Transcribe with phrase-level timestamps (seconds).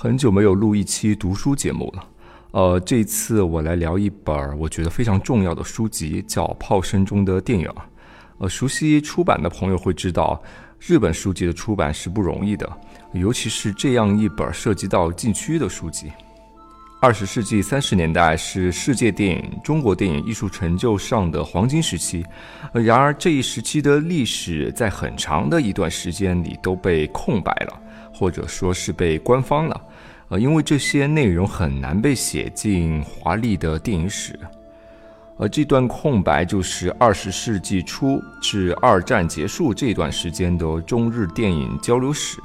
[0.00, 2.04] 很久没有录一期读书节目了，
[2.52, 7.66] 呃，这次我来聊一本我觉得非常重要的书籍，叫《炮声中的电影》。
[8.38, 10.40] 呃，熟悉出版的朋友会知道，
[10.78, 12.78] 日本书籍的出版是不容易的，
[13.12, 16.12] 尤其是这样一本涉及到禁区的书籍。
[17.02, 22.24] 二十世纪三十年代是世界电影、中国电影艺术成就上的黄金时期，
[22.72, 27.82] 然而这一时期的历史在很长的一段时间里都被空白了。
[28.18, 29.80] 或者说是被官方了，
[30.30, 34.36] 呃，因为这些内容很难被写进华丽的电影史，
[35.36, 42.40] 而这段空白就是二十世纪初至二战结束这段时间的中日电影交流史，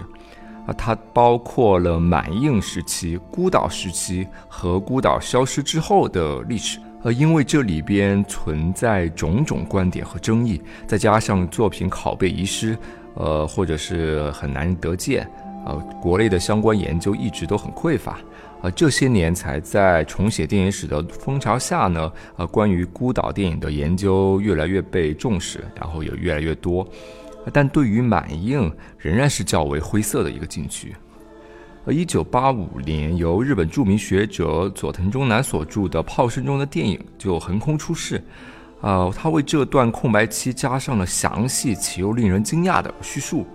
[0.67, 12.77] 啊，它包括了满映时期、孤岛时期和孤岛消失之后的历史，呃，因为这里边存在种种观点和争议，再加上作品拷贝遗失，
[13.15, 15.27] 呃，或者是很难得见。
[15.65, 18.19] 呃，国内的相关研究一直都很匮乏，
[18.61, 26.85] 呃，这些年才在重写电影史的风潮下呢，呃，关于孤岛电影的研究越来越被重视，然后也越来越多，
[27.53, 30.93] 但对于满映仍然是较为灰色的一个禁区。
[31.85, 38.23] 呃，一九八五年由日本著名学者佐藤忠男所著的《炮声中的电影》就横空出世，
[38.81, 43.45] 呃，他为这段空白期加上了详细且又令人惊讶的叙述。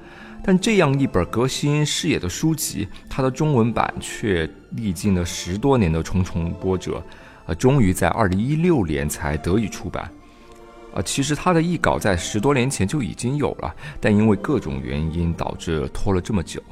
[0.42, 7.02] 但这样一本革新视野的书籍，它的中文版却历经了十多年的重重波折，
[7.46, 10.10] 呃，终于在二零一六年才得以出版。
[10.94, 16.62] 啊，其实它的译稿在十多年前就已经有了，但因为各种原因导致拖了这么久。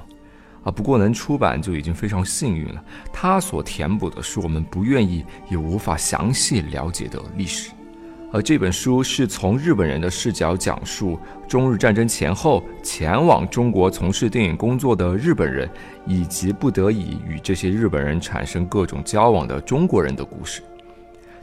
[0.65, 2.83] 啊，不过能出版就已经非常幸运了。
[3.13, 7.71] 它所填补的是我们不愿意也无法详细了解的历史。
[8.33, 15.69] 而这本书是从日本人的视角讲述中日战争前后前往中国从事电影工作的日本人，
[16.05, 20.61] 以及不得已与这些日本人产生各种交往的中国人的故事。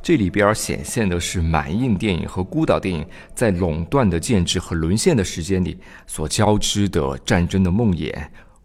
[0.01, 8.13] 这里边显现的是满印电影和孤岛电影在垄断的建制和沦陷的时间里所交织的战争的梦魇、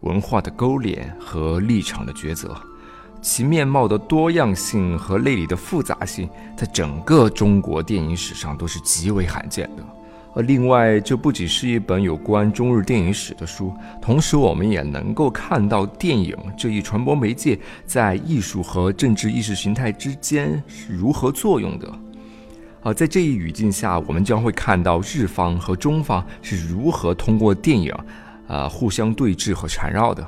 [0.00, 2.60] 文化的勾连和立场的抉择。
[3.20, 9.82] 其面貌的多样性和内里的复杂性，在整个中国电影史上都是极为罕见的。
[10.34, 21.92] 而另外，这不仅是一本有关中日电影史的书，同时我们也能够看到电影这一传播媒介在艺术和政治意识形态之间是如何作用的。
[22.82, 27.92] 啊，在这一语境下，我们将会看到日方和中方是如何通过电影，
[28.46, 30.24] 啊，互相对峙和缠绕的。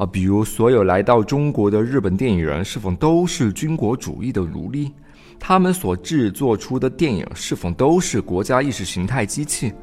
[0.00, 4.92] 啊，比如所有来到中国的日本电影人是否都是军国主义的奴隶？
[5.38, 9.74] 他们所制作出的电影是否都是国家意识形态机器？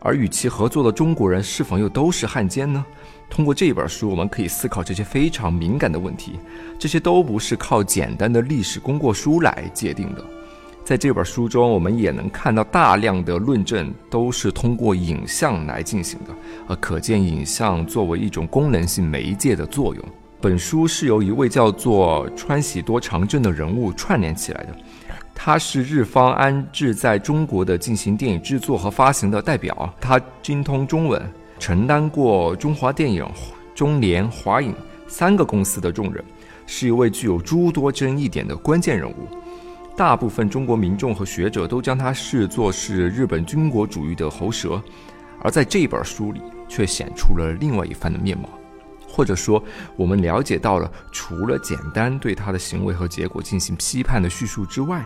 [0.00, 2.84] 而与其合作的中国人是否又都是汉奸呢？
[3.30, 6.38] 通过这本书，我们可以思考这些非常敏感的问题，
[6.78, 10.22] 这些都不是靠简单的历史功过书来界定的。
[10.84, 16.34] 在这本书中，我们也能看到大量的论证都是通过影像来进行的，
[16.68, 20.04] 呃，可见影像作为一种功能性媒介的作用。
[20.40, 24.74] 本书是由一位叫做川喜多长政的人物串联起来的，
[25.34, 31.22] 他是日方安置在中国的进行电影制作和发行的代表，他精通中文，
[31.58, 33.24] 承担过中华电影、
[33.74, 34.74] 中联、华影
[35.06, 36.24] 三个公司的重任，
[36.66, 39.14] 是一位具有诸多争议点的关键人物。
[40.00, 44.82] 大部分中国民众和学者都将他视作是日本军国主义的喉舌，
[45.42, 48.48] 而在这本书里却显出了另外一番的面貌，
[49.06, 49.62] 或者说，
[49.96, 55.04] 我们了解到了除了简单对他的行为和结果进行批判的叙述之外，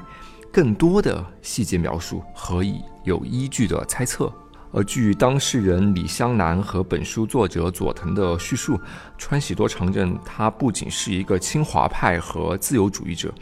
[0.52, 2.62] 更多的细节描述和
[3.02, 4.32] 有依据的猜测。
[4.70, 8.80] 而据当事人李香南和本书作者佐藤的叙述，
[9.18, 13.34] 川喜多长政他不仅是一个清华派和自由主义者。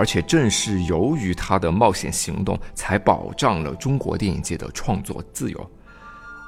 [0.00, 5.70] 而且正是由于他的冒险行动，才保障了中国电影界的创作自由。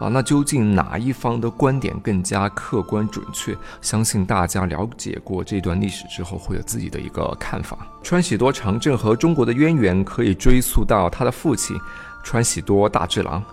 [0.01, 3.55] 啊，那究竟哪一方的观点更加客观准确？
[3.83, 7.87] 相信大家了解过这段历史之后，会有自己的一个看法。
[8.03, 11.77] 川喜多长政和中国的渊源可以追溯到他的父亲
[12.25, 13.45] 川喜多大治郎。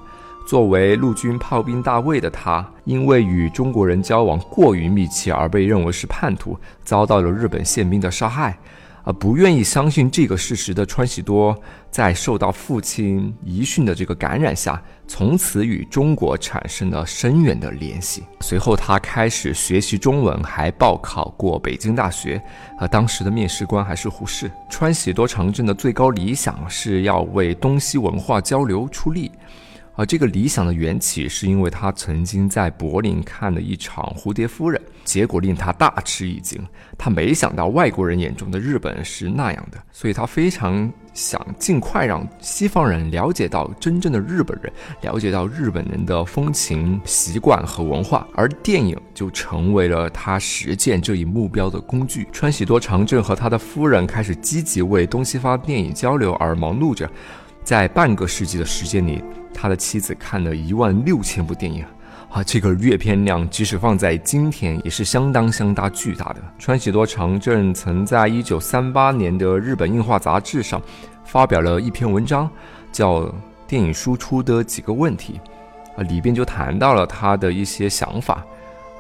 [0.48, 8.57] 作为陆军炮兵大尉的他，因为与中国人交往过于密切而被认为是叛徒，遭到了日本宪兵的杀害。
[9.04, 11.57] 啊，不愿意相信这个事实的川喜多，
[11.90, 18.24] 在受到父亲遗训的这个感染下，从此与中国产生了深远的联系。
[18.42, 22.42] 随后，他开始学习中文，还报考过北京大学。
[22.78, 24.51] 啊，当时的面试官还是胡适。
[24.69, 29.31] 川喜多长政的最高理想是要为东西文化交流出力。
[30.00, 36.57] 而这个理想的缘起，是因为他曾经在柏林看了一场《蝴蝶夫人》，结果令他大吃一惊。
[36.98, 48.25] 他没想到外国人眼中的日本是那样的，所以他非常想尽快让西方人了解到真正的日本人，了解到日本人的风情习惯和文化。
[48.36, 52.25] 而电影就成为了他实现这一目标的工具。
[52.31, 57.12] 川喜多长政和他的夫人开始积极为东西方电影交流而忙碌着。
[57.62, 59.22] 在半个世纪的时间里，
[59.54, 61.84] 他的妻子看了一万六千部电影，
[62.30, 66.42] 啊，这个阅片量即使放在今天也是相当相当巨大的。
[66.57, 70.81] 川喜多长政曾在一九三八年的日本映画杂志上
[71.25, 72.50] 发表了一篇文章，
[72.92, 73.22] 叫
[73.68, 75.40] 《电影输出的几个问题》，
[76.00, 78.46] 啊，里边就谈到了他的一些想法，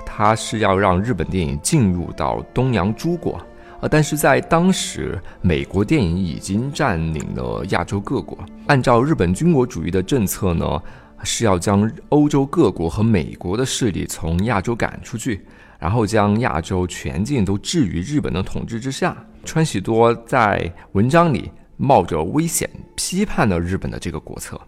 [0.05, 3.39] 他是要让日本电影进入到东洋诸国。
[3.81, 8.37] 啊，但是在当时，美国电影已经占领了亚洲各国。
[8.67, 10.81] 按照日本军国主义的政策呢，
[11.23, 15.45] 是要将欧洲各国和美国的势力从亚洲赶出去，
[15.79, 19.15] 然后将亚洲全境都置于日本的统治之下。
[19.45, 24.59] 川喜多在文章里冒着危险批判了日本的这个国策。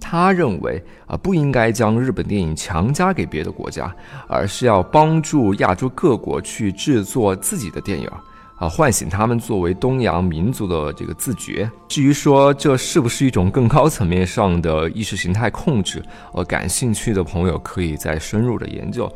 [0.00, 3.94] 他认为啊，不应该将日本电影强加给别的国家，
[4.26, 8.10] 而是要帮助亚洲各国去制作自己的电影。
[8.58, 11.70] 啊，唤醒他们作为东洋民族的这个自觉。
[11.86, 16.02] 至于说这是不是一种更高层面上的意识形态控制，
[16.32, 19.10] 呃，感兴趣的朋友可以再深入的研究。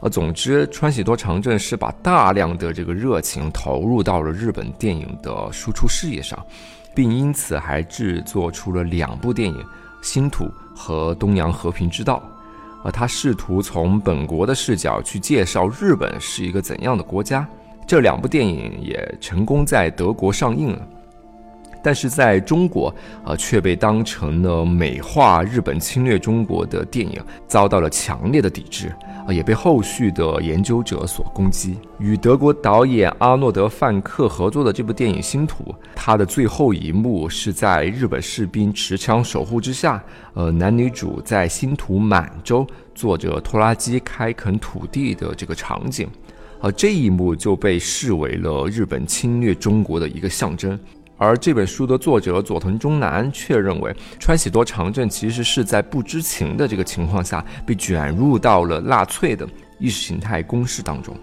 [0.00, 6.38] 呃，总之，川喜多长政是把大量的这个热情投入到了日本电影的输出事业上，
[6.94, 9.56] 并因此还制作出了两部电影
[10.02, 12.22] 《新土》和《东洋和平之道》。
[12.84, 17.48] 呃，他试图从本国的视角去介绍日本是一个怎样的国家。
[17.86, 20.88] 这两部电影也成功在德国上映了，
[21.82, 22.92] 但是在中国，
[23.24, 28.88] 呃，却被当成了美化日本侵略中国的电影，遭到了强烈的抵制，
[29.26, 31.76] 啊，也被后续的研究者所攻击。
[31.98, 35.62] 与德国导演阿诺德·范克合作的这部电影《星途》，
[35.94, 40.02] 它的最后一幕是在日本士兵持枪守护之下，
[40.32, 46.08] 呃，男女主在新土满洲坐着拖拉机开垦土地的这个场景。
[46.64, 50.80] 而这一幕就被视为了日本侵略中国的一个象征，
[51.18, 59.46] 而这本书的作者佐藤忠南却认为，川喜多长政其实是在不知情的这个情况下被卷入到了纳粹的
[59.78, 61.14] 意识形态攻势当中。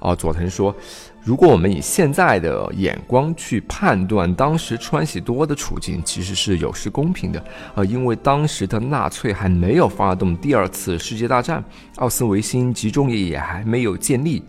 [0.00, 0.74] 啊，佐藤说，
[1.22, 7.38] 如果我们以现在的眼光去判断当时川喜多的处境，其实是有失公平的。
[7.76, 11.62] 啊，因为当时的纳粹还没有发动第二次世界大战，
[11.98, 14.42] 奥斯维辛集中营也还没有建立。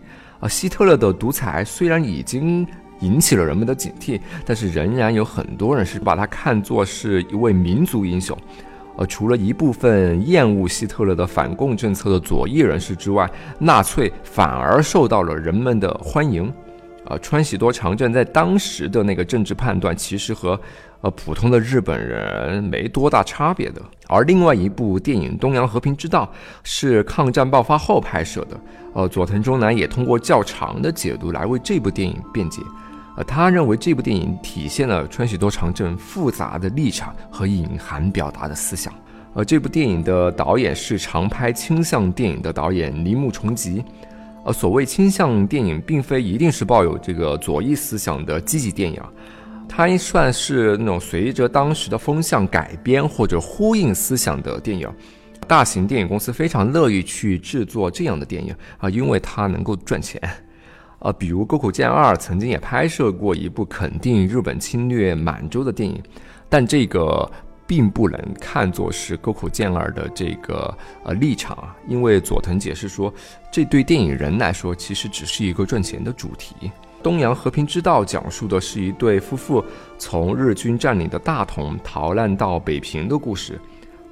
[0.44, 2.66] 啊，希特勒的独裁虽然已经
[3.00, 8.36] 引起了人们的警惕，但是仍然有很多人是把他看作是一位民族英雄。
[8.98, 16.52] 呃，除了一部分厌恶希特勒的反共政策的左翼人士之外，纳粹反而受到了人们的欢迎。
[17.06, 20.60] 呃，川喜多长政在当时的那个政治判断，其实和
[21.04, 23.82] 呃普通的日本人没多大差别的。
[24.08, 26.24] 而另外一部电影《东洋和平之道》
[26.62, 28.58] 是抗战爆发后拍摄的。
[28.94, 32.62] 呃，佐藤忠男也通过较长的解读来为这部电影辩解。
[33.16, 38.90] 呃，他认为这部电影体现了川喜多长政复杂的立场和隐含表达的思想。
[39.34, 43.84] 呃，这部电影的导演是常拍倾向电影的导演铃木重吉。
[44.44, 49.02] 呃，所谓倾向电影，并非一定是抱有这个左翼思想的积极电影，
[49.68, 54.88] 它应算是那种随着当时的风向改编或者呼应思想的电影。
[55.46, 60.20] 大型电影公司非常乐意去制作这样的电影啊，因为它能够赚钱。
[61.00, 66.02] 啊，比如沟口健二曾经也拍摄过一部肯定日本侵略满洲的电影，
[66.48, 67.30] 但这个
[67.66, 73.12] 并不能看作是沟口健二的这个呃立场啊，因为佐藤解释说，
[73.52, 76.54] 这对电影人来说其实只是一个赚钱的主题。
[77.04, 79.62] 《东洋和平之道》讲述的是一对夫妇
[79.98, 83.60] 从日军占领的大同逃难到北平的故事。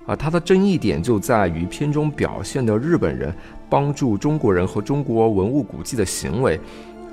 [0.04, 3.34] 啊，它的争议点就在于片中表现的日本人
[3.70, 6.60] 帮助中国人和中国文物古迹的行为，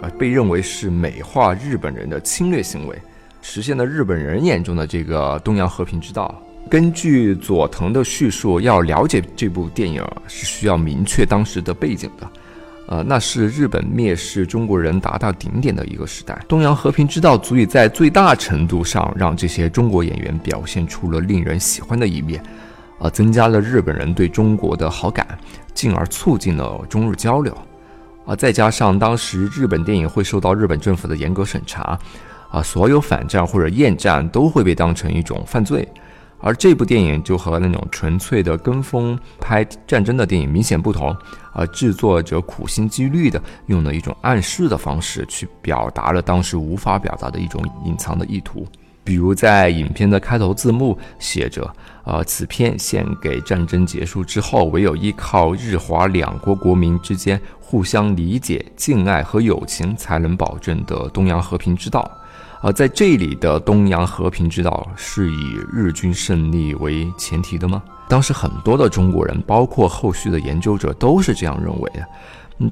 [0.02, 2.96] 啊，被认为是美化日本人的侵略行为，
[3.42, 6.44] 实现了日本人眼中的这个东洋和平之道。
[6.70, 12.30] 根据佐藤的叙述，要了解这部电影是需要明确当时的背景的。
[12.92, 16.44] 呃，那是日本蔑视中国人达到顶点的一个时代。
[16.48, 22.44] 东洋和平之道足以在最大程度上让这些中国演员表现出了令人喜欢的一面，
[22.98, 25.38] 呃，增加了日本人对中国的好感，
[25.72, 27.56] 进而促进了中日交流。
[28.26, 31.96] 啊，再加上当时日本电影会受到日本政府的严格审查，
[32.50, 35.88] 啊，所有反战或者厌战都会被当成一种犯罪。
[36.42, 41.16] 而这部电影就和那种纯粹的跟风拍战争的电影明显不同，
[41.54, 48.66] 而制作者苦心积虑的用了一种暗示的方式去表达了当时无法表达的一种隐藏的意图。
[49.04, 51.68] 比如在影片的开头字幕写着
[52.06, 62.10] ：“呃，此片献给战争结束之后，唯有依靠日华两国国民之间互相理解、敬爱和友情，才能保证的东洋和平之道。”
[62.62, 67.82] 而在这里的东洋和平之道是以日军胜利为前提的吗？
[68.10, 72.06] 当时很多的中国人，包括后续的研究者，都是这样认为的。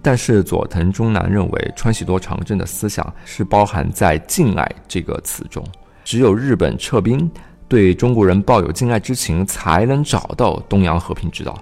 [0.01, 5.63] 但是佐藤忠男认为，川喜多长政的思想是包含在“敬爱”这个词中。
[6.03, 7.31] 只有日本撤兵，
[7.69, 11.57] 对中国人抱有敬爱之情，才能找到东洋和平之道。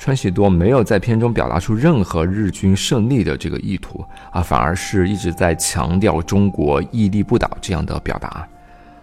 [0.00, 4.02] 川喜多没有在片中表达出任何日军胜利的这个意图
[4.32, 8.48] 啊，反而是一直在强调中国屹立不倒这样的表达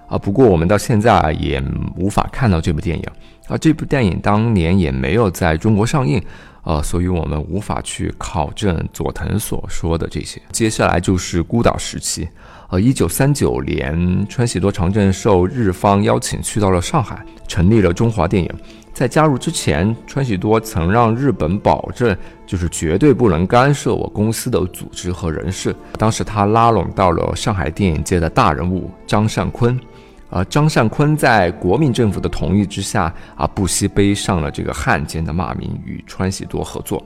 [0.07, 0.17] 啊。
[0.17, 1.63] 不过我们到现在也
[1.95, 3.03] 无法看到这部电影
[3.47, 6.19] 啊，这部电影当年也没有在中国上映
[6.63, 10.41] 啊，所以我们无法去考证佐藤所说的这些。
[10.51, 12.27] 接下来就是孤岛时期，
[12.69, 18.51] 呃，一九三九年，川喜多长政受日方邀请去到了上海，成立了中华电影。
[18.97, 25.75] 在加入之前，川喜多曾让日本保证，就是绝对不能干涉我公司的组织和人事。
[25.99, 29.79] 当时他拉拢到了上海电影界的大人物张善坤，
[30.31, 37.05] 啊，张善坤在国民政府的同意之下，啊，不惜背上了这个汉奸的骂名，与川喜多合作。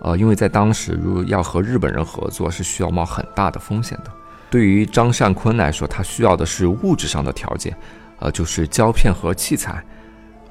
[0.00, 4.10] 呃，因为在当时，如要和日本人合作，是需要冒很大的风险的。
[4.50, 7.72] 对于张善坤来说，他需要的是物质上的条件，
[8.18, 9.80] 呃，就是胶片和器材。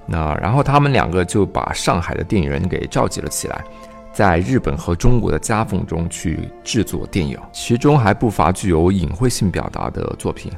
[0.05, 3.63] 那然后他们两个就把上海的电影人给召集了起来，
[4.12, 10.51] 在日本和中国的夹缝中去制作电影，其中还不乏具有隐晦性表达的作品。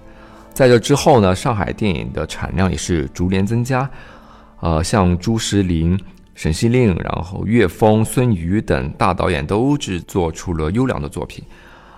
[0.53, 3.89] 在这之后呢，上海电影的产量也是逐年增加，
[4.59, 5.99] 呃，像朱石林、
[6.35, 11.43] 沈西令，然后岳峰、孙瑜等大导演都制作出了优良的作品。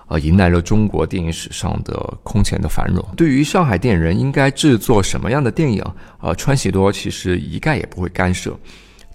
[0.08, 3.04] 呃，迎来了中国电影史上的空前的繁荣。
[3.18, 5.84] 对于上海电影人应该制作什么样的电影，
[6.22, 8.56] 呃，川喜多其实一概也不会干涉。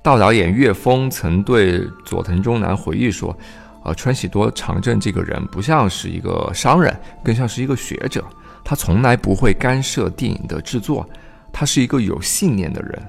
[0.02, 3.36] 大导演岳峰曾对佐藤忠男回忆说
[3.84, 6.92] ：“呃，川喜多长政这个人不像是一个商人，
[7.22, 8.24] 更像是一个学者。
[8.64, 11.08] 他从来不会干涉电影的制作，
[11.52, 13.00] 他是一个有信念的人，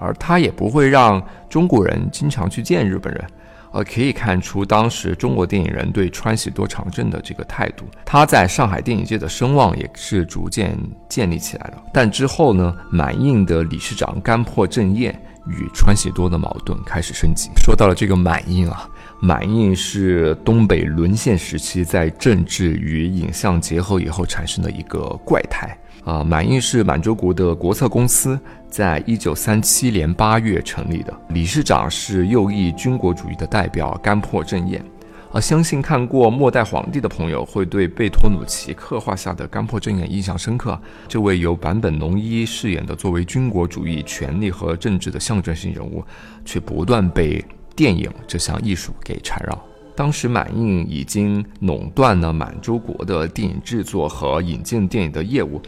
[0.00, 3.24] 而他也不会让中国人经常去见日本人。”
[3.72, 10.76] 呃，可以看出当时中国电影人对川喜多长政的这个态度，他在上海电影界的声望也是逐渐
[11.08, 11.82] 建立起来了。
[11.92, 15.12] 但之后呢，满印的理事长干破正彦
[15.46, 17.50] 与川喜多的矛盾开始升级。
[17.56, 18.88] 说到了这个满印啊，
[19.20, 25.76] 满印是东北沦陷时期在政治与影像结合以后产生的一个怪胎。
[26.04, 28.38] 啊，满印是满洲国的国策公司，
[28.70, 31.12] 在一九三七年八月成立的。
[31.30, 34.84] 理事长是右翼军国主义的代表干破正彦。
[35.30, 40.80] 啊，相信看过《末代皇帝》的朋友会对贝托鲁奇刻画下的干破正彦印象深刻。
[41.06, 46.02] 这位由坂本龙一饰演的作为军国主义权力和政治的象征性人物，
[46.46, 47.44] 却不断被
[47.76, 49.62] 电影这项艺术给缠绕。
[49.94, 55.60] 当时满印已经垄断了满洲国的电影制作和引进电影的业务。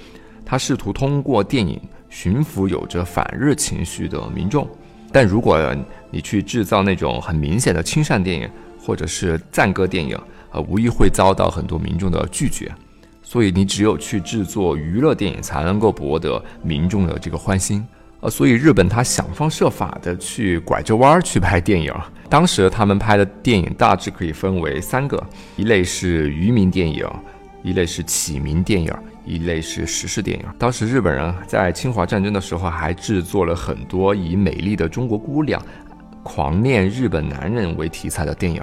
[0.43, 1.79] 他试图通过电影
[2.11, 4.69] 驯服有着反日情绪的民众，
[5.11, 5.59] 但如果
[6.11, 10.19] 你去制造那种很明显的亲善电影或者是赞歌电影，
[10.51, 12.71] 呃，无疑会遭到很多民众的拒绝。
[13.23, 17.87] 所以你只有去制作娱乐电影，才能够博得民众的这个欢心。
[18.19, 21.95] 呃，所以日本他想方设法的去拐着弯儿去拍电影。
[22.29, 25.25] 当时他们拍的电影大致可以分为三个：
[25.57, 27.09] 一类是渔民电影，
[27.63, 28.93] 一类是启明电影。
[29.27, 30.45] 一类是时事电影。
[30.59, 35.63] 当时日本人在侵华战争的时候，还制作了很多以美丽的中国姑娘、
[36.23, 38.61] 狂恋日本男人为题材的电影，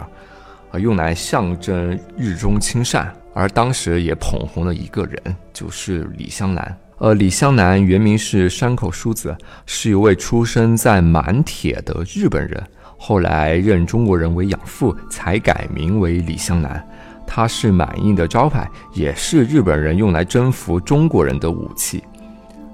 [0.72, 3.14] 啊，用来象征日中亲善。
[3.34, 6.78] 而当时也捧红了一个人，就是李香兰。
[6.98, 9.38] 呃，李香兰原名是山口淑子，
[9.68, 12.62] 是一位出生在满铁的日本人，
[12.98, 16.86] 后来认中国人为养父，才改名为李香兰。
[17.28, 22.02] 它是满印的招牌，也是日本人用来征服中国人的武器。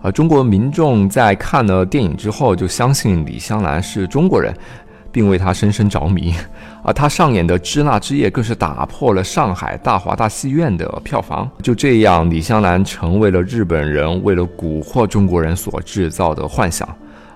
[0.01, 4.53] 而，中国民众在看了电影之后，就相信李香兰是中国人，
[5.11, 6.33] 并为她深深着迷。
[6.83, 11.49] 而她上演的《支那之夜》更是打破了上海大华大戏院的票房。
[11.61, 16.87] 就这样，李香兰成为了日本人为了蛊惑中国人所制造的幻想。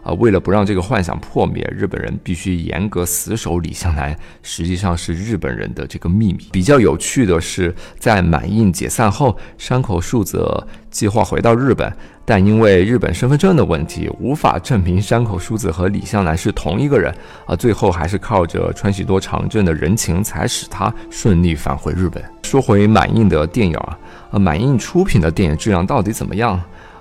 [0.07, 6.47] 啊，为了不让这个幻想破灭，日本人必须严格死守李香兰，实际上是日本人的这个秘密。
[6.53, 11.91] 比较有趣的是，在满印解散后，山口树子计划回到日本，
[12.23, 17.13] 但因为日本身份证的问题，无法证明山口树子和李香兰是同一个人。
[17.45, 22.23] 啊，最后还是靠着川喜多长政的人情，才使他顺利返回日本。
[22.43, 23.99] 说回满印的电影啊，
[24.31, 26.57] 啊，满印出品的电影质量到底怎么样？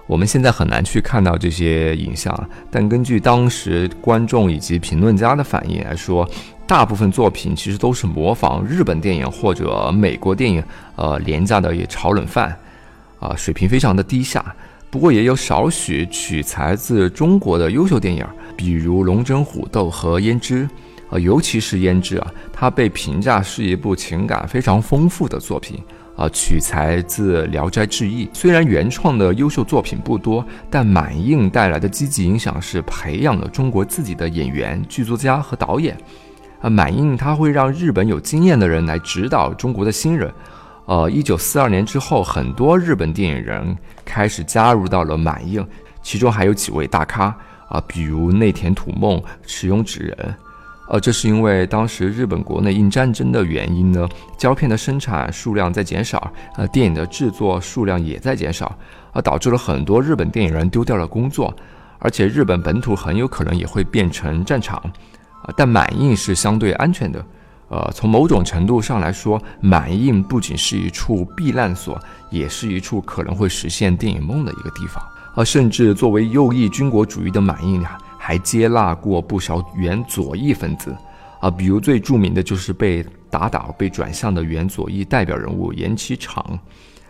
[0.07, 6.29] 我们现在很难去看到这些影像，但根据当时观众以及评论家的反应来说，
[6.67, 10.63] 大部分作品其实都是模仿日本电影或者美国电影，
[10.95, 12.57] 呃，廉价的炒冷饭，
[13.19, 14.55] 啊，水平非常的低下。
[14.91, 18.25] 不过也有少许取材自中国的优秀电影，
[18.57, 20.63] 比如《龙争虎斗》和《胭脂》，
[21.15, 25.81] 啊，尤其是《胭脂》啊，它被评价是一部情感非常丰富的作品。
[26.17, 28.27] 啊，取材自《聊斋志异》。
[28.33, 35.97] 虽然原创的优秀作品不多，但满映带来的积极影响是培养了中国自己的演员、剧作家和导演。
[36.63, 40.33] 啊，满映它会让日本有经验的人来指导中国的新人。
[40.87, 45.67] 呃，一九四二年之后，很多日本电影人开始加入到了满映，
[46.01, 47.25] 其中还有几位大咖
[47.69, 50.35] 啊，比如内田土梦、池永直人。
[50.89, 58.73] 呃，这是因为当时日本国内因战争的原因呢，胶片的生产数量在减少，呃，电影的制作数量也在减少，
[59.13, 61.53] 而导致了很多日本电影人丢掉了工作，
[61.99, 64.77] 而且日本本土很有可能也会变成战场，
[65.43, 67.25] 啊，但满印是相对安全的，
[67.69, 75.03] 呃，从某种程度上来说，满印不仅是一处避难所，也是一处可能会实现电影梦的一个地方，
[75.35, 77.99] 啊，甚至作为右翼军国主义的满印啊。
[78.27, 80.93] 还接纳过不少原左翼分子，
[81.39, 86.59] 啊，比如最著名的就是被打倒、被转向的原左翼代表人物岩崎长，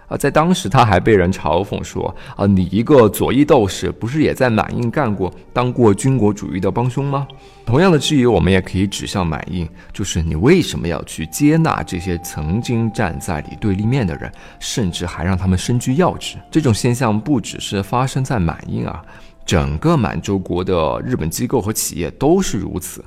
[0.08, 7.26] 啊，在当时他还被人嘲讽说，啊，你一个左翼斗士，不是也在满印干过、当过军国主义的帮凶吗？
[7.64, 16.36] 同样的质疑，我们也可以指向满印，就是你为什么要去接纳这些曾经站在你对立面的人，甚至还让他们身居要职？
[16.50, 19.02] 这种现象不只是发生在满印啊。
[19.46, 23.02] 整个满洲国的日本机构和企业都是如此。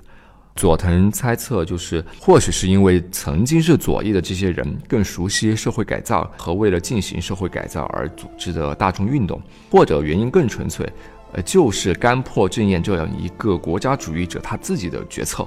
[0.55, 10.85] 佐藤猜测，就是或许是因为曾经是左翼的这些人更熟悉社会改造和为了进行社会改造而组织的大众运动，或者原因更纯粹，
[11.31, 15.43] 呃，就是干破正彦这样一个国家主义者他自己的决策，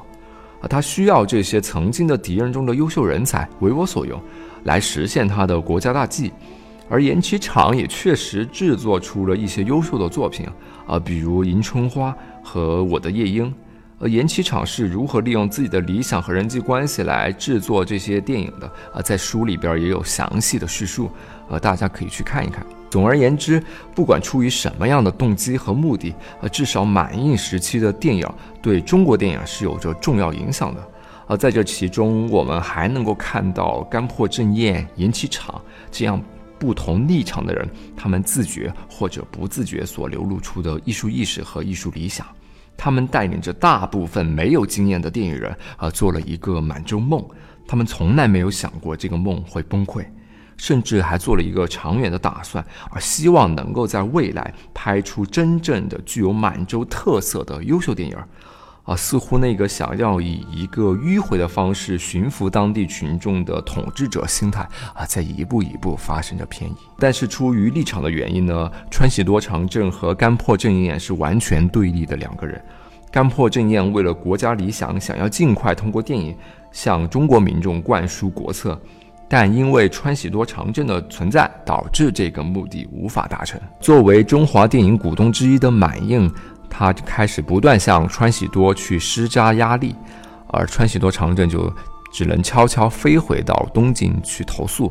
[0.61, 4.19] 啊，他需要这些曾经的敌人中的优秀人才为我所用，
[4.65, 6.33] 来实现他的国家大计。
[6.89, 10.47] 而岩崎厂也确实制作出了一些优秀的作品。
[10.87, 12.11] 啊比如《迎春花》
[12.43, 13.47] 和《我的夜莺》，
[13.99, 18.67] 呃，岩崎厂是如何利用自己的理想和人际关系来制作这些电影的？
[18.93, 21.11] 啊，在书里边也有详细的叙述，
[21.49, 22.67] 呃，大家可以去看一看。
[22.91, 23.63] 总而言之，
[23.95, 28.29] 不管出于什么样的动机和目的，呃，至少满印时期的电影
[28.61, 30.83] 对中国电影是有着重要影响的。
[31.29, 35.59] 而在这其中，我们还能够看到甘破正彦、岩崎厂
[35.91, 36.21] 这样。
[36.63, 42.25] 不同立场的人，他们自觉或者不自觉所流露出的艺术意识和艺术理想，
[42.77, 47.21] 他们带领着大部分没有经验的电影人，而，做了一个满洲梦。
[47.67, 50.07] 他们从来没有想过这个梦会崩溃，
[50.57, 58.17] 甚至还做了一个长远的打算，而希望能够在未来拍出真正的具有满洲特色的优秀电影。
[58.85, 66.75] 啊，似乎那个想要以一个迂回的方式驯服当地群众的统治者心态啊，在一步一步发生着偏移。
[66.99, 72.61] 但是出于立场的原因呢，川喜多长政和干破正彦是完全对立的两个人。
[73.13, 76.35] 干破正彦为了国家理想，想要尽快通过电影
[76.73, 78.77] 向中国民众灌输国策，
[79.29, 83.61] 但因为川喜多长政的存在，导致这个目的无法达成。
[83.81, 86.29] 作为中华电影股东之一的满映。
[86.75, 89.95] 他就开始不断向川喜多去施加压力，
[90.47, 91.71] 而川喜多长政就
[92.11, 94.91] 只能悄悄飞回到东京去投诉。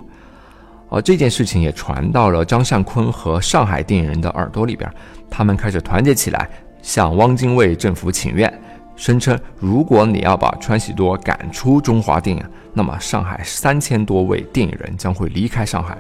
[0.92, 4.88] 而这件事情也传到了张善坤和上海电影人的耳朵里边，
[5.28, 6.48] 他们开始团结起来，
[6.84, 8.62] 向汪精卫政府请愿，
[8.96, 15.98] 声称如果你要把川喜多赶出中华电影，那么上海三千多位电影人将会离开上海。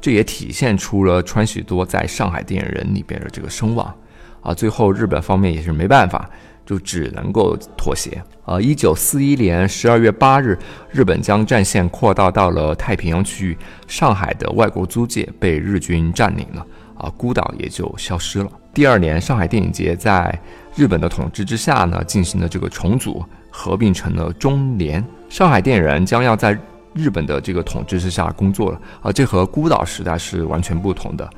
[0.00, 3.92] 这也体现出了川喜多在上海电影人里边的这个声望。
[4.42, 6.28] 啊，最后日本方面也是没办法，
[6.66, 8.22] 就只能够妥协。
[8.44, 10.58] 啊，一九四一年十二月八日，
[10.90, 16.66] 日本将战线扩大到了太平洋区域，上海的外国租界被日军占领了。
[16.98, 18.48] 啊，孤岛也就消失了。
[18.74, 20.38] 第二年，上海电影节在
[20.74, 25.04] 日本的统治之下呢，进行了这个重组，合并成了中联。
[25.28, 26.56] 上海电影人将要在
[26.94, 31.28] 日本的这个统治之下工作了啊，这和孤岛时代是完全不同的。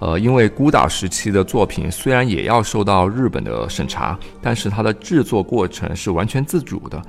[0.00, 7.02] 呃，因为孤岛时期的作品虽然也要受到日本的审查，但是它的制作过程是完全自主的。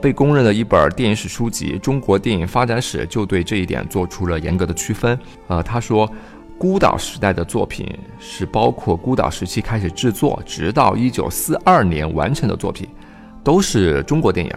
[0.00, 5.18] 被公认的一本电影史书籍《中国电影发展史》就对这一点做出了严格的区分。
[5.48, 6.08] 呃，他说，
[6.56, 7.84] 孤岛时代的作品
[8.20, 12.88] 是包括孤岛时期开始制作，直到一九四二年完成的作品，
[13.42, 14.52] 都是中国电影。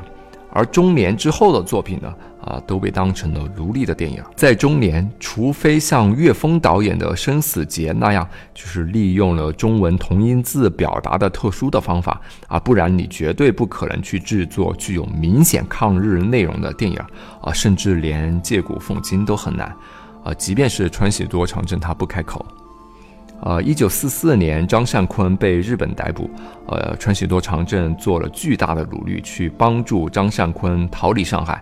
[0.53, 4.21] 而中年之后的作品呢，啊，都被当成了奴隶的电影。
[4.35, 16.99] 在中年，除非像岳峰导演的《生死劫》那样，就是利用了中文同音字表达的特殊的方法啊，不然你绝对不可能去制作具有明显抗日内容的电影
[17.41, 19.73] 啊，甚至连借古讽今都很难
[20.23, 20.33] 啊。
[20.33, 22.45] 即便是川喜多长政，他不开口。
[23.43, 26.29] 呃，一九四四年，张善坤被日本逮捕。
[26.67, 31.59] 呃，川喜多长政做了巨大的努力去帮助张善坤逃离上海，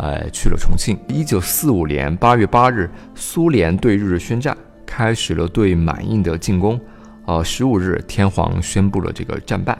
[0.00, 0.98] 呃，去了重庆。
[1.08, 6.80] 一九四五年八月八日，苏联对日宣战，开始了对满印的进攻。
[7.26, 9.76] 呃，十五日，天皇宣布了这个战败。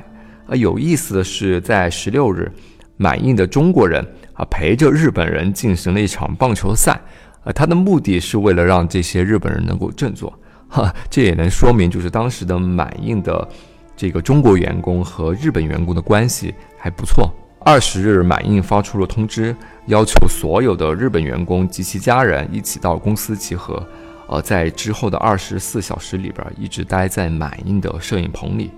[0.47, 2.53] 呃，有意思的是，在十六日，
[2.99, 7.01] 满印的中国人啊陪着日本人进行了一场棒球赛。
[7.45, 10.39] 呃，他的目的是为了让这些日本人能够振作。
[10.69, 13.49] 哈，这也能说明，就是当时的满印的
[13.97, 17.33] 这个中国员工和日本员工的关系还不错。
[17.63, 19.55] 二十日，满印发出了通知，
[19.87, 23.87] 要求所有的日本员工及其家人一起到公司集合。
[24.29, 28.71] 呃，在之后的二十四小时里边，一直待在满印的摄影棚里，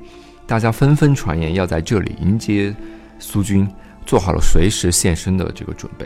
[0.47, 2.75] 大家纷纷传言要在这里迎接
[3.18, 3.68] 苏军，
[4.05, 6.05] 做好了随时现身的这个准备。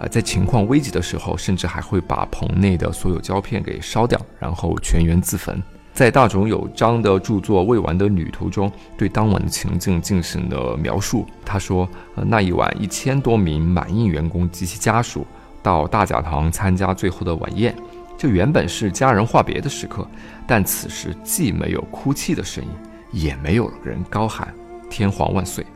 [0.00, 5.62] 啊，在情况危急的时候，甚至还会把棚内的所有胶片给烧掉，然后全员自焚。
[5.98, 11.26] 在大冢有章的著作《未完的旅途》中，对当晚的情境进行了描述。
[11.44, 15.26] 他说，呃，那一晚，一千多名满印员工及其家属
[15.60, 17.74] 到大讲堂参加最后的晚宴。
[18.16, 20.06] 这原本是家人话别的时刻，
[20.46, 22.70] 但此时既没有哭泣的声音，
[23.10, 24.54] 也没有人高喊
[24.88, 25.66] “天皇万岁”。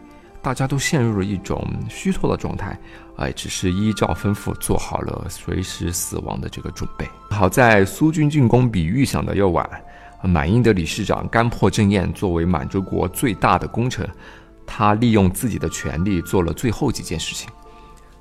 [0.40, 2.78] 大家都陷入了一种虚脱的状态，
[3.16, 7.08] 哎，只是依照吩咐做好了随时死亡的这个准备。
[7.30, 9.68] 好在苏军进攻比预想的要晚，
[10.22, 14.08] 满印的理事长干破正彦作为满洲国最大的功臣，
[14.66, 17.50] 他利用自己的权力做了最后几件事情。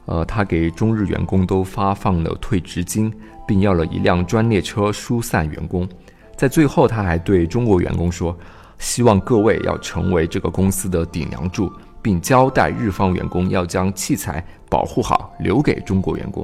[0.05, 3.13] 呃，他给中日员工都发放了退职金，
[3.47, 5.87] 并要了一辆专列车疏散员工。
[6.35, 8.35] 在最后，他还对中国员工说
[8.79, 11.71] ：“希望各位要成为这个公司的顶梁柱。”
[12.03, 16.43] 并交代日方员工要将器材保护好，留给中国员工。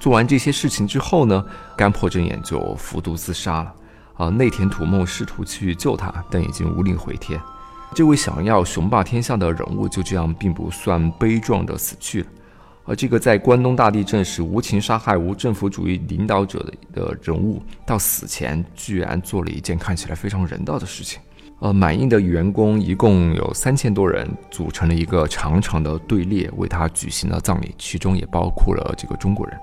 [0.00, 1.44] 做完这些事情之后呢，
[1.76, 3.74] 干破正彦就服毒自杀了。
[4.16, 7.40] 啊，内田土梦试图去救他，但已经无力回天。
[7.94, 12.26] 这位想要雄霸天下的人物就这样并不算悲壮的死去了。
[12.86, 21.20] 而这个在关东大地震时无情杀害无政府主义领导者的人物，到死前居然做了一件看起来非常人道的事情。
[21.60, 29.58] 呃，满印的员工一共有三千多人，组成了一个长长的队列，为他举行了葬礼，其中也包括了这个中国人。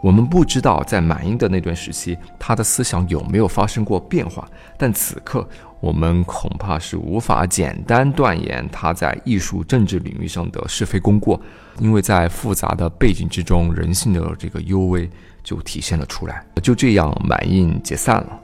[0.00, 5.46] 我们不知道在满印的那段时期，他的思想有没有发生过变化，但此刻
[5.80, 11.40] 我们恐怕是无法简单断言他在艺术、政治领域上的是非功过，
[11.80, 15.08] 因为在复杂的背景之中，人性的这个幽微
[15.42, 16.44] 就体现了出来。
[16.62, 18.40] 就这样，满印解散了。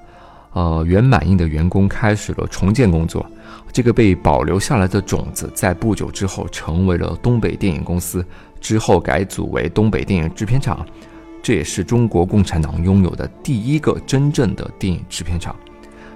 [0.55, 3.25] 呃，原满印的员工开始了重建工作。
[3.73, 8.25] 这个被保留下来的种子，在不久之后成为了东北电影公司，
[8.61, 10.85] 之后改组为东北电影制片厂。
[11.45, 15.55] 这也是中国共产党拥有的第一个真正的电影制片厂。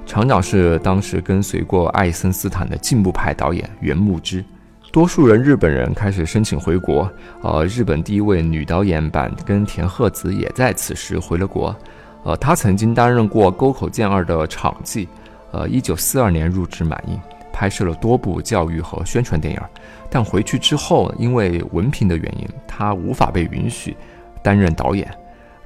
[0.07, 4.43] 厂长是当时跟随过爱森斯坦的进步派导演袁牧之。
[4.91, 7.13] 多数人日本人开始申请回国。
[7.43, 11.77] 呃，日本第一位女导演板根田鹤子也在此时回了国。
[12.25, 15.07] 呃，她曾经担任过《沟口健二》的场记，
[15.53, 17.21] 呃，一九四二年入职满印，
[17.53, 19.61] 拍摄了多部教育和宣传电影。
[20.09, 23.95] 但回去之后，因为文凭的原因，他无法被允许
[24.43, 25.07] 担任导演。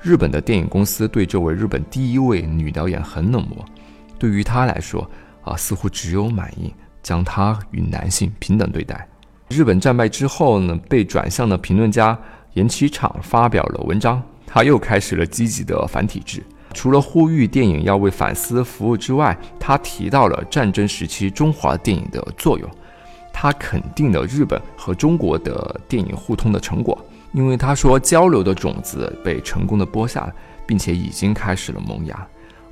[0.03, 3.65] 日本的电影公司对这位日本第一位女导演很冷漠，
[4.19, 5.09] 对于她来说，
[5.43, 9.09] 啊，似乎只有满意将她与男性平等对待。
[9.49, 12.19] 日本战败之后呢，被转向的评论家
[12.55, 14.21] 岩崎厂发表了文章。
[14.45, 16.43] 他又开始了积极的反体制，
[16.75, 22.69] 除了呼吁电影要为反思服务之外，他提到了战争时期中华电影的作用。
[23.33, 30.33] 他肯定了日本和中国的电影互通的成果，因为他说交流的种子被成功的播下，
[30.66, 32.14] 并且已经开始了萌芽。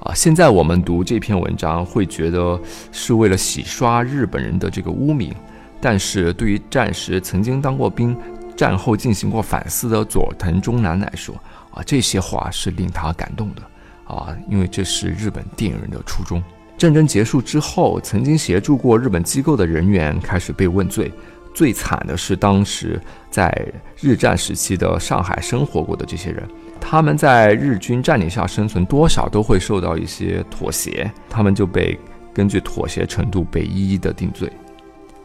[0.01, 2.59] 啊，现在我们读这篇文章会觉得
[2.91, 5.35] 是为了洗刷日本人的这个污名，
[5.81, 8.17] 但是对于战时曾经当过兵、
[8.57, 11.35] 战后进行过反思的佐藤忠男来说，
[11.71, 13.63] 啊，这些话是令他感动的，
[14.05, 16.43] 啊，因为这是日本电影人的初衷。
[16.79, 21.13] 战争结束之后，曾经协助过日本机构的人员开始被问罪，
[21.53, 23.53] 最惨的是当时在
[24.01, 26.43] 日战时期的上海生活过的这些人。
[26.81, 31.99] 他们在日军占领下生存，多少都会受到一些妥协，他们就被
[32.33, 34.51] 根据妥协程度被一一的定罪。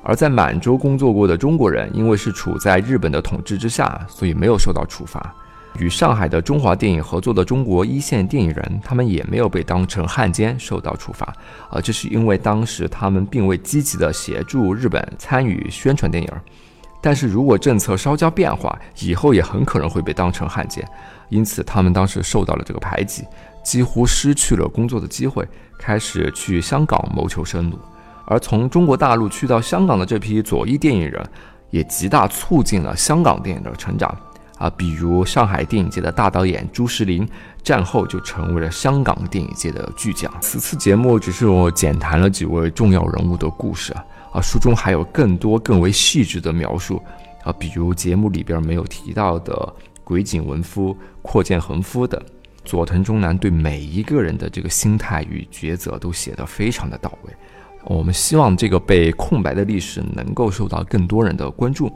[0.04, 5.34] 而在满洲工作过的中国人，因为是处在日本的统治之下，所以没有受到处罚。
[5.78, 11.26] 与上海的中华电影合作的中国一线电影人，他们也没有被当成汉奸受到处罚。
[11.70, 16.30] 啊，这是因为当时他们并未积极的协助日本参与宣传电影。
[17.02, 20.84] 但是如果政策稍加变化，以后也很可能会被当成汉奸。
[21.30, 23.24] 因此，他们当时受到了这个排挤，
[23.64, 27.78] 几乎失去了工作的机会，开始去香港谋求生路。
[28.26, 31.24] 而从中国大陆去到香港的这批左翼电影人，
[31.70, 34.16] 也极大促进了香港电影的成长。
[34.58, 37.28] 啊，比如上海电影界的大导演朱石林，
[37.64, 40.34] 战后就成为了香港电影界的巨匠。
[40.42, 47.02] 此次节目只是我简谈了几位重要人物的故事啊，啊，书中还有更多更为细致的描述
[47.44, 49.74] 啊，比如节目里边没有提到的。
[50.08, 52.22] 鬼井文夫、阔见恒夫等，
[52.64, 57.34] 佐藤忠男对每一个人的这个心态与抉择都写得非常的到位。
[57.86, 61.92] 我们希望这个被空白的历史能够受到更多人的关注，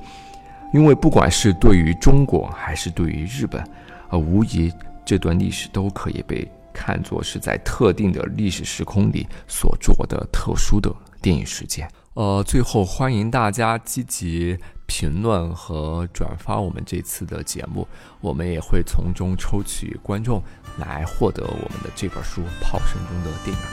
[0.74, 3.64] 因为不管是对于中国还是对于日本，
[4.10, 4.72] 呃，无疑
[5.06, 11.90] 这段历史都可以被看作是在特定的历史时空里所做的特殊的电影事件。
[12.14, 14.58] 呃，最后欢迎大家积极。
[14.92, 17.88] 评论和转发我们这次的节目，
[18.22, 20.42] 我们也会从中抽取观众
[20.80, 23.64] 来获得我们的这本书《炮声中的电影》。